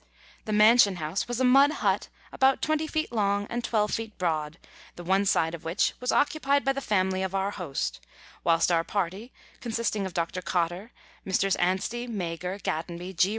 The 0.45 0.51
Mansion 0.51 0.95
House 0.95 1.27
was 1.27 1.39
a 1.39 1.43
mud 1.43 1.69
hut 1.73 2.07
about 2.31 2.63
20 2.63 2.87
feet 2.87 3.11
long 3.11 3.45
and 3.51 3.63
12 3.63 3.91
feet 3.93 4.17
broad, 4.17 4.57
the 4.95 5.03
one 5.03 5.27
side 5.27 5.53
of 5.53 5.63
which 5.63 5.93
was 5.99 6.11
occupied 6.11 6.65
by 6.65 6.73
the 6.73 6.81
family 6.81 7.21
of 7.21 7.35
our 7.35 7.51
host, 7.51 7.99
whilst 8.43 8.71
our 8.71 8.83
party, 8.83 9.31
consisting 9.59 10.07
of 10.07 10.15
Dr. 10.15 10.41
Cotter, 10.41 10.89
Messrs. 11.23 11.55
Anstey, 11.57 12.07
Mager, 12.07 12.57
Gatenby, 12.63 13.13
G. 13.13 13.29